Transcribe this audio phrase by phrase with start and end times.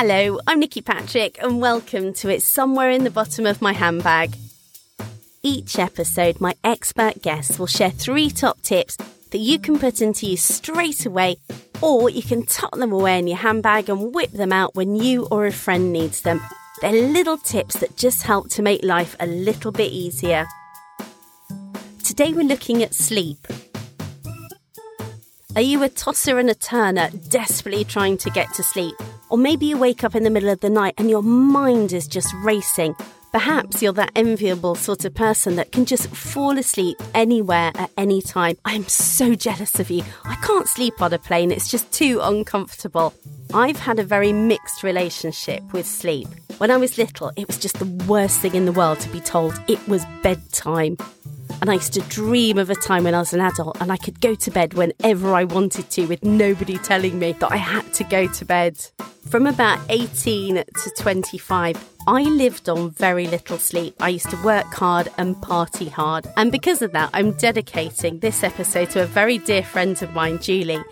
[0.00, 4.36] Hello, I'm Nikki Patrick, and welcome to It's Somewhere in the Bottom of My Handbag.
[5.42, 8.96] Each episode, my expert guests will share three top tips
[9.32, 11.38] that you can put into use straight away,
[11.82, 15.26] or you can tuck them away in your handbag and whip them out when you
[15.32, 16.40] or a friend needs them.
[16.80, 20.46] They're little tips that just help to make life a little bit easier.
[22.04, 23.48] Today, we're looking at sleep.
[25.56, 28.94] Are you a tosser and a turner, desperately trying to get to sleep?
[29.30, 32.06] Or maybe you wake up in the middle of the night and your mind is
[32.06, 32.94] just racing.
[33.30, 38.22] Perhaps you're that enviable sort of person that can just fall asleep anywhere at any
[38.22, 38.56] time.
[38.64, 40.02] I'm so jealous of you.
[40.24, 43.12] I can't sleep on a plane, it's just too uncomfortable.
[43.52, 46.28] I've had a very mixed relationship with sleep.
[46.56, 49.20] When I was little, it was just the worst thing in the world to be
[49.20, 50.96] told it was bedtime.
[51.60, 53.96] And I used to dream of a time when I was an adult and I
[53.96, 57.92] could go to bed whenever I wanted to with nobody telling me that I had
[57.94, 58.78] to go to bed.
[59.28, 63.96] From about 18 to 25, I lived on very little sleep.
[64.00, 66.26] I used to work hard and party hard.
[66.36, 70.38] And because of that, I'm dedicating this episode to a very dear friend of mine,
[70.40, 70.82] Julie.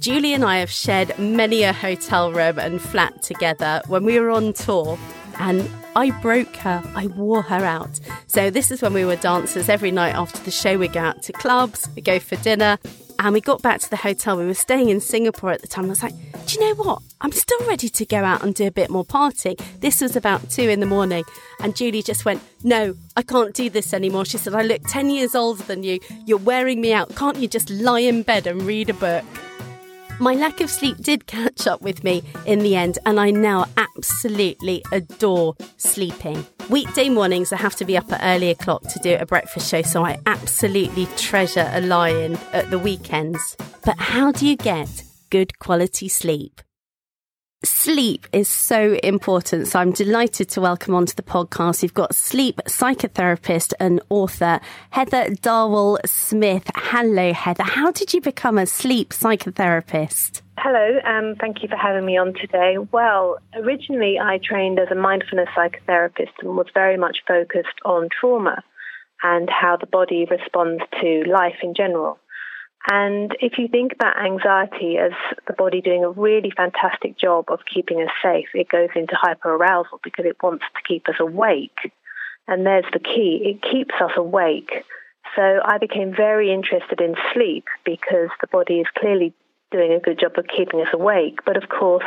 [0.00, 4.30] Julie and I have shared many a hotel room and flat together when we were
[4.30, 4.98] on tour.
[5.38, 6.80] And I broke her.
[6.94, 7.98] I wore her out.
[8.28, 10.78] So this is when we were dancers every night after the show.
[10.78, 12.78] We go out to clubs, we go for dinner,
[13.18, 14.36] and we got back to the hotel.
[14.36, 15.86] We were staying in Singapore at the time.
[15.86, 16.14] I was like,
[16.46, 17.02] do you know what?
[17.20, 19.60] I'm still ready to go out and do a bit more partying.
[19.80, 21.24] This was about two in the morning.
[21.58, 24.24] And Julie just went, no, I can't do this anymore.
[24.24, 25.98] She said, I look 10 years older than you.
[26.26, 27.16] You're wearing me out.
[27.16, 29.24] Can't you just lie in bed and read a book?
[30.20, 33.66] My lack of sleep did catch up with me in the end, and I now
[33.76, 36.44] absolutely adore sleeping.
[36.68, 39.82] Weekday mornings, I have to be up at early o'clock to do a breakfast show,
[39.82, 43.56] so I absolutely treasure a lie in at the weekends.
[43.84, 46.62] But how do you get good quality sleep?
[47.64, 49.66] Sleep is so important.
[49.66, 51.82] So I'm delighted to welcome onto the podcast.
[51.82, 54.60] You've got sleep psychotherapist and author
[54.90, 56.70] Heather Darwall Smith.
[56.76, 57.64] Hello, Heather.
[57.64, 60.42] How did you become a sleep psychotherapist?
[60.56, 62.78] Hello, um, thank you for having me on today.
[62.92, 68.62] Well, originally I trained as a mindfulness psychotherapist and was very much focused on trauma
[69.24, 72.20] and how the body responds to life in general.
[72.86, 75.12] And if you think about anxiety as
[75.46, 80.00] the body doing a really fantastic job of keeping us safe, it goes into hyperarousal
[80.02, 81.92] because it wants to keep us awake.
[82.46, 84.84] And there's the key it keeps us awake.
[85.36, 89.34] So I became very interested in sleep because the body is clearly
[89.70, 91.40] doing a good job of keeping us awake.
[91.44, 92.06] But of course,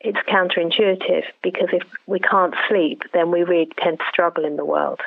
[0.00, 4.64] it's counterintuitive because if we can't sleep, then we really tend to struggle in the
[4.64, 5.00] world.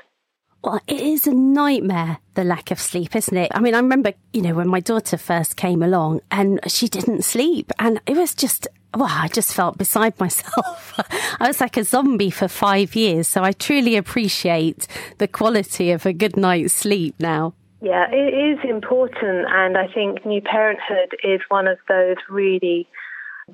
[0.61, 3.51] Well, it is a nightmare, the lack of sleep, isn't it?
[3.53, 7.23] I mean, I remember, you know, when my daughter first came along and she didn't
[7.23, 10.99] sleep and it was just, well, I just felt beside myself.
[11.39, 13.29] I was like a zombie for five years.
[13.29, 14.85] So I truly appreciate
[15.17, 17.53] the quality of a good night's sleep now.
[17.81, 19.45] Yeah, it is important.
[19.49, 22.85] And I think new parenthood is one of those really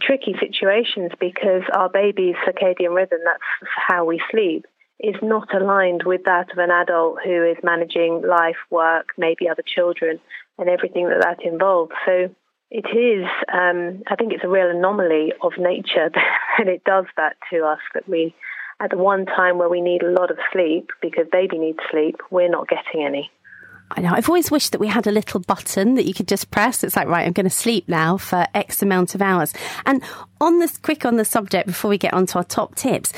[0.02, 4.66] tricky situations because our baby's circadian rhythm, that's how we sleep
[5.00, 9.64] is not aligned with that of an adult who is managing life, work, maybe other
[9.66, 10.20] children,
[10.58, 11.92] and everything that that involves.
[12.06, 12.30] So
[12.72, 16.10] it is, um, I think it's a real anomaly of nature
[16.58, 18.34] that it does that to us, that we,
[18.80, 22.16] at the one time where we need a lot of sleep, because baby needs sleep,
[22.32, 23.32] we're not getting any.
[23.92, 24.14] I know.
[24.14, 26.84] I've always wished that we had a little button that you could just press.
[26.84, 29.54] It's like, right, I'm going to sleep now for X amount of hours.
[29.86, 30.02] And
[30.42, 33.14] on this quick on the subject before we get on to our top tips,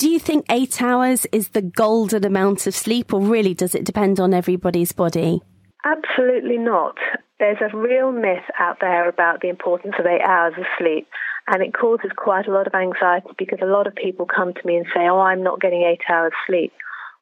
[0.00, 3.84] do you think eight hours is the golden amount of sleep, or really does it
[3.84, 5.42] depend on everybody's body?
[5.84, 6.96] Absolutely not.
[7.38, 11.06] There's a real myth out there about the importance of eight hours of sleep,
[11.48, 14.66] and it causes quite a lot of anxiety because a lot of people come to
[14.66, 16.72] me and say, Oh, I'm not getting eight hours sleep.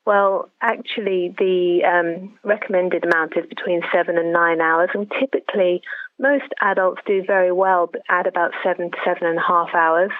[0.06, 5.82] Well, actually, the um, recommended amount is between seven and nine hours, and typically
[6.20, 10.12] most adults do very well at about seven to seven and a half hours.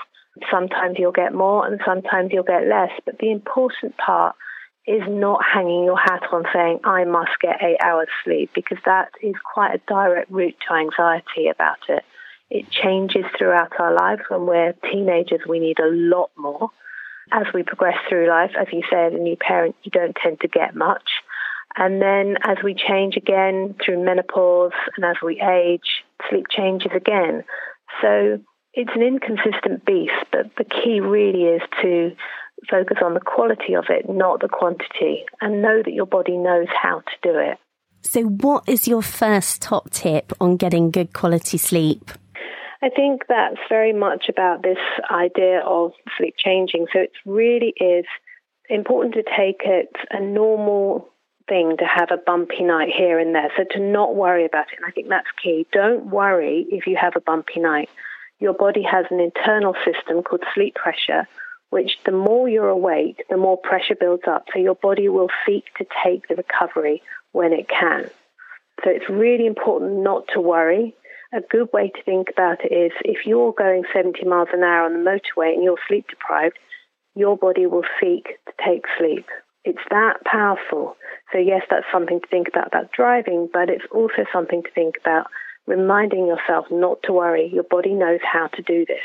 [0.50, 2.90] Sometimes you'll get more and sometimes you'll get less.
[3.04, 4.36] But the important part
[4.86, 9.10] is not hanging your hat on saying, I must get eight hours sleep, because that
[9.22, 12.04] is quite a direct route to anxiety about it.
[12.50, 14.22] It changes throughout our lives.
[14.28, 16.70] When we're teenagers, we need a lot more.
[17.30, 20.40] As we progress through life, as you say, as a new parent, you don't tend
[20.40, 21.10] to get much.
[21.76, 27.44] And then as we change again through menopause and as we age, sleep changes again.
[28.00, 28.40] So
[28.78, 32.12] it's an inconsistent beast, but the key really is to
[32.70, 36.68] focus on the quality of it, not the quantity, and know that your body knows
[36.80, 37.58] how to do it.
[38.02, 42.12] So, what is your first top tip on getting good quality sleep?
[42.80, 44.78] I think that's very much about this
[45.10, 46.86] idea of sleep changing.
[46.92, 48.04] So it really is
[48.70, 51.08] important to take it a normal
[51.48, 53.50] thing to have a bumpy night here and there.
[53.56, 54.76] So to not worry about it.
[54.76, 55.66] And I think that's key.
[55.72, 57.88] Don't worry if you have a bumpy night.
[58.40, 61.26] Your body has an internal system called sleep pressure,
[61.70, 64.46] which the more you're awake, the more pressure builds up.
[64.52, 67.02] So your body will seek to take the recovery
[67.32, 68.10] when it can.
[68.84, 70.94] So it's really important not to worry.
[71.32, 74.86] A good way to think about it is if you're going 70 miles an hour
[74.86, 76.58] on the motorway and you're sleep deprived,
[77.14, 79.26] your body will seek to take sleep.
[79.64, 80.96] It's that powerful.
[81.32, 84.94] So, yes, that's something to think about about driving, but it's also something to think
[85.00, 85.26] about
[85.68, 87.50] reminding yourself not to worry.
[87.52, 88.98] Your body knows how to do this.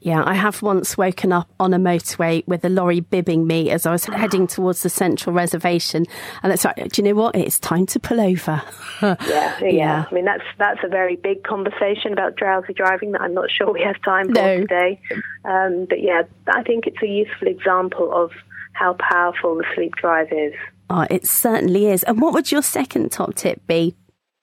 [0.00, 3.86] Yeah, I have once woken up on a motorway with a lorry bibbing me as
[3.86, 6.06] I was heading towards the central reservation,
[6.42, 7.36] and it's like, do you know what?
[7.36, 8.60] It's time to pull over.
[9.02, 10.04] yeah, yeah, yeah.
[10.10, 13.72] I mean, that's that's a very big conversation about drowsy driving that I'm not sure
[13.72, 14.60] we have time for no.
[14.62, 15.00] today.
[15.44, 18.32] Um, but yeah, I think it's a useful example of
[18.72, 20.54] how powerful the sleep drive is.
[20.90, 22.02] Oh, it certainly is.
[22.02, 23.94] And what would your second top tip be?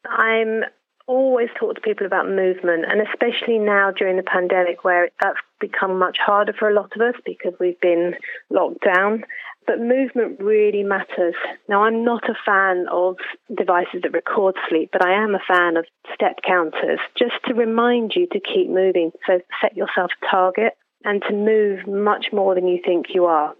[0.06, 0.64] I'm
[1.10, 5.98] always talk to people about movement, and especially now during the pandemic, where that's become
[5.98, 8.14] much harder for a lot of us because we've been
[8.52, 9.24] locked down.
[9.66, 11.34] But movement really matters.
[11.68, 13.18] Now, I'm not a fan of
[13.56, 18.14] devices that record sleep, but I am a fan of step counters just to remind
[18.16, 19.12] you to keep moving.
[19.26, 23.56] So set yourself a target and to move much more than you think you are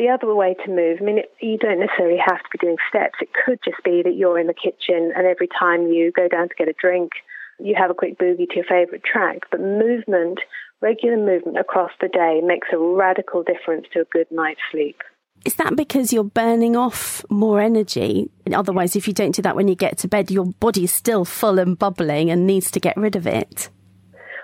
[0.00, 2.76] the other way to move, I mean, it, you don't necessarily have to be doing
[2.88, 3.20] steps.
[3.20, 6.48] It could just be that you're in the kitchen and every time you go down
[6.48, 7.12] to get a drink,
[7.58, 9.40] you have a quick boogie to your favorite track.
[9.50, 10.40] But movement,
[10.80, 15.02] regular movement across the day makes a radical difference to a good night's sleep.
[15.44, 18.30] Is that because you're burning off more energy?
[18.50, 21.58] Otherwise, if you don't do that when you get to bed, your body's still full
[21.58, 23.68] and bubbling and needs to get rid of it.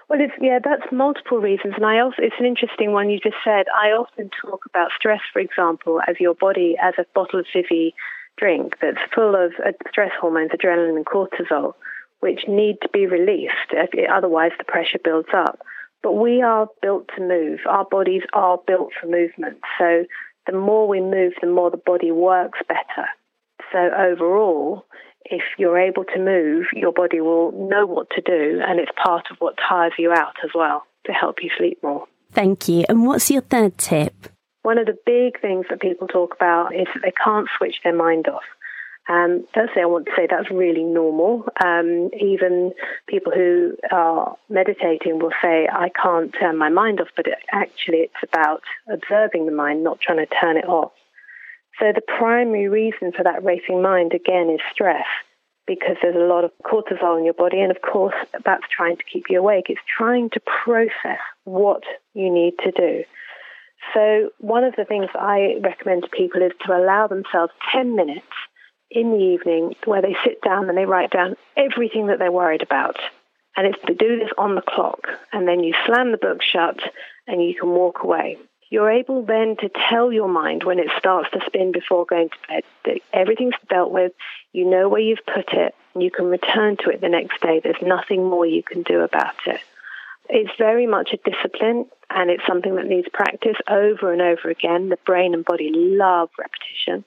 [0.09, 3.37] Well, it's, yeah, that's multiple reasons, and I also it's an interesting one you just
[3.43, 3.67] said.
[3.75, 7.93] I often talk about stress, for example, as your body as a bottle of fizzy
[8.39, 11.75] drink that's full of uh, stress hormones, adrenaline and cortisol,
[12.21, 13.75] which need to be released.
[14.09, 15.59] Otherwise, the pressure builds up.
[16.03, 17.61] But we are built to move.
[17.69, 19.59] Our bodies are built for movement.
[19.77, 20.05] So
[20.47, 23.09] the more we move, the more the body works better.
[23.73, 24.87] So overall,
[25.25, 29.27] if you're able to move, your body will know what to do, and it's part
[29.31, 32.07] of what tires you out as well to help you sleep more.
[32.33, 32.85] Thank you.
[32.89, 34.29] And what's your third tip?
[34.63, 37.95] One of the big things that people talk about is that they can't switch their
[37.95, 38.43] mind off.
[39.09, 41.47] Um, firstly, I want to say that's really normal.
[41.65, 42.73] Um, even
[43.07, 47.99] people who are meditating will say, I can't turn my mind off, but it, actually
[47.99, 50.91] it's about observing the mind, not trying to turn it off.
[51.79, 55.07] So the primary reason for that racing mind, again, is stress
[55.67, 57.61] because there's a lot of cortisol in your body.
[57.61, 58.15] And of course,
[58.45, 59.67] that's trying to keep you awake.
[59.69, 61.83] It's trying to process what
[62.15, 63.05] you need to do.
[63.93, 68.27] So one of the things I recommend to people is to allow themselves 10 minutes
[68.91, 72.63] in the evening where they sit down and they write down everything that they're worried
[72.63, 72.97] about.
[73.57, 75.09] And it's to do this on the clock.
[75.33, 76.79] And then you slam the book shut
[77.27, 78.39] and you can walk away
[78.71, 82.37] you're able then to tell your mind when it starts to spin before going to
[82.49, 84.13] bed that everything's dealt with,
[84.53, 87.61] you know where you've put it, and you can return to it the next day.
[87.63, 89.61] There's nothing more you can do about it.
[90.29, 94.89] It's very much a discipline, and it's something that needs practice over and over again.
[94.89, 97.05] The brain and body love repetition,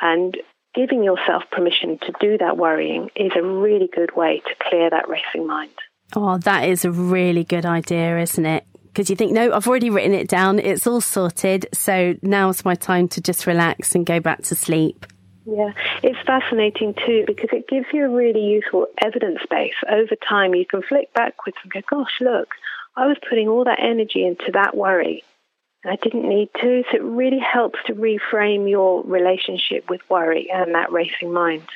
[0.00, 0.36] and
[0.74, 5.08] giving yourself permission to do that worrying is a really good way to clear that
[5.08, 5.72] racing mind.
[6.14, 8.64] Oh, that is a really good idea, isn't it?
[8.92, 10.58] Because you think, no, I've already written it down.
[10.58, 11.68] It's all sorted.
[11.72, 15.06] So now's my time to just relax and go back to sleep.
[15.46, 19.74] Yeah, it's fascinating too because it gives you a really useful evidence base.
[19.88, 22.48] Over time, you can flick backwards and go, gosh, look,
[22.96, 25.24] I was putting all that energy into that worry.
[25.84, 26.84] I didn't need to.
[26.90, 31.66] So it really helps to reframe your relationship with worry and that racing mind.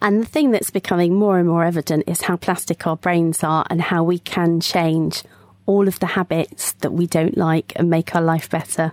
[0.00, 3.66] And the thing that's becoming more and more evident is how plastic our brains are
[3.70, 5.22] and how we can change
[5.66, 8.92] all of the habits that we don't like and make our life better?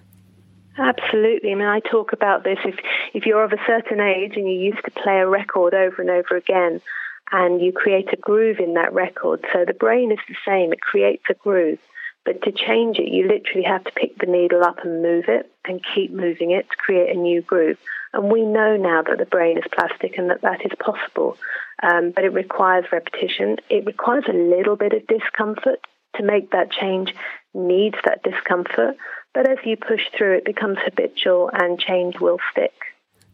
[0.77, 1.51] Absolutely.
[1.51, 2.57] I mean, I talk about this.
[2.65, 2.75] If,
[3.13, 6.09] if you're of a certain age and you used to play a record over and
[6.09, 6.81] over again,
[7.31, 10.81] and you create a groove in that record, so the brain is the same, it
[10.81, 11.79] creates a groove.
[12.25, 15.51] But to change it, you literally have to pick the needle up and move it
[15.65, 17.77] and keep moving it to create a new groove.
[18.13, 21.37] And we know now that the brain is plastic and that that is possible.
[21.81, 23.57] Um, but it requires repetition.
[23.69, 25.79] It requires a little bit of discomfort
[26.15, 27.13] to make that change
[27.53, 28.97] needs that discomfort.
[29.33, 32.73] But as you push through, it becomes habitual and change will stick.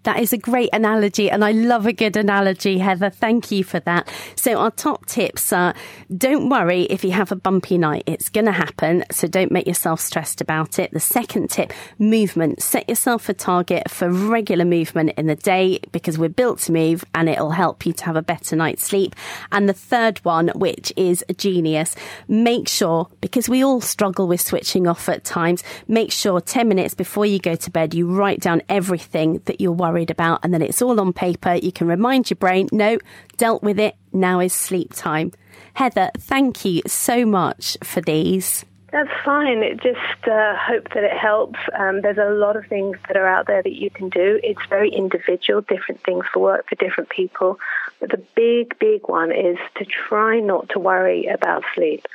[0.07, 3.09] That is a great analogy, and I love a good analogy, Heather.
[3.09, 4.09] Thank you for that.
[4.37, 5.73] So, our top tips are
[6.15, 9.03] don't worry if you have a bumpy night, it's going to happen.
[9.11, 10.91] So, don't make yourself stressed about it.
[10.93, 12.61] The second tip movement.
[12.61, 17.03] Set yourself a target for regular movement in the day because we're built to move
[17.13, 19.13] and it'll help you to have a better night's sleep.
[19.51, 21.97] And the third one, which is genius,
[22.29, 26.93] make sure, because we all struggle with switching off at times, make sure 10 minutes
[26.93, 30.61] before you go to bed, you write down everything that you're worried about and then
[30.61, 31.55] it's all on paper.
[31.55, 32.99] You can remind your brain, no,
[33.37, 33.95] dealt with it.
[34.13, 35.31] Now is sleep time.
[35.73, 38.65] Heather, thank you so much for these.
[38.91, 39.63] That's fine.
[39.63, 41.59] It just uh, hope that it helps.
[41.77, 44.39] Um, there's a lot of things that are out there that you can do.
[44.43, 47.59] It's very individual, different things for work for different people.
[47.99, 52.05] But the big, big one is to try not to worry about sleep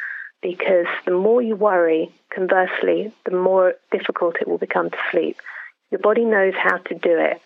[0.40, 5.36] because the more you worry, conversely, the more difficult it will become to sleep.
[5.90, 7.40] Your body knows how to do it,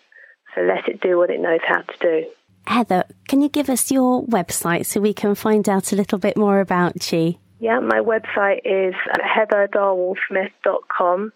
[0.53, 2.25] so let it do what it knows how to do.
[2.65, 6.35] Heather, can you give us your website so we can find out a little bit
[6.35, 7.35] more about you?
[7.59, 11.31] Yeah, my website is uh, heatherdarwallsmith.com.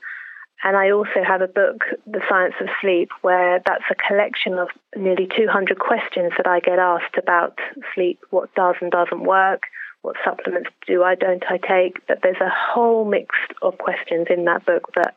[0.63, 4.67] And I also have a book, The Science of Sleep, where that's a collection of
[4.95, 7.57] nearly 200 questions that I get asked about
[7.95, 9.63] sleep, what does and doesn't work,
[10.03, 12.05] what supplements do I, don't I take.
[12.07, 15.15] But there's a whole mix of questions in that book that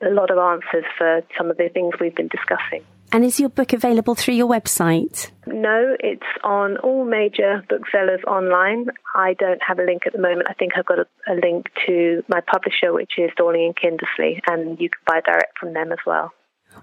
[0.00, 2.82] a lot of answers for some of the things we've been discussing.
[3.12, 5.30] And is your book available through your website?
[5.46, 8.86] No, it's on all major booksellers online.
[9.14, 10.48] I don't have a link at the moment.
[10.48, 14.40] I think I've got a, a link to my publisher, which is Dorling and Kindersley,
[14.46, 16.32] and you can buy direct from them as well.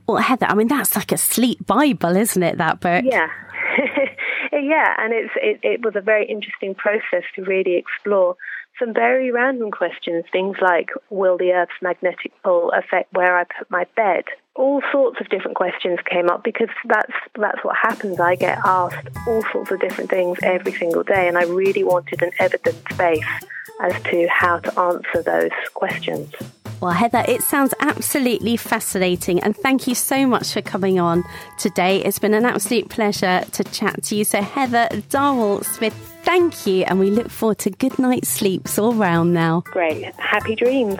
[0.07, 2.57] Well, Heather, I mean that's like a sleep bible, isn't it?
[2.57, 3.05] That book.
[3.05, 3.27] Yeah,
[4.51, 8.35] yeah, and it's it, it was a very interesting process to really explore
[8.79, 13.69] some very random questions, things like will the Earth's magnetic pole affect where I put
[13.69, 14.25] my bed?
[14.55, 18.19] All sorts of different questions came up because that's that's what happens.
[18.19, 22.21] I get asked all sorts of different things every single day, and I really wanted
[22.21, 23.25] an evidence base
[23.81, 26.33] as to how to answer those questions.
[26.81, 29.39] Well, Heather, it sounds absolutely fascinating.
[29.39, 31.23] And thank you so much for coming on
[31.57, 32.03] today.
[32.03, 34.23] It's been an absolute pleasure to chat to you.
[34.23, 35.93] So, Heather Darwall Smith,
[36.23, 36.83] thank you.
[36.83, 39.61] And we look forward to good night's sleeps all round now.
[39.61, 40.13] Great.
[40.15, 40.97] Happy dreams.